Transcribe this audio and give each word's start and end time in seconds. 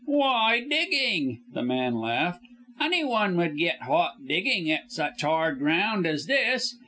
"Why, 0.07 0.61
digging!" 0.67 1.41
the 1.53 1.61
man 1.61 1.93
laughed; 1.99 2.41
"any 2.79 3.03
one 3.03 3.37
would 3.37 3.55
get 3.55 3.83
hot 3.83 4.15
digging 4.27 4.71
at 4.71 4.91
such 4.91 5.21
hard 5.21 5.59
ground 5.59 6.07
as 6.07 6.25
this. 6.25 6.75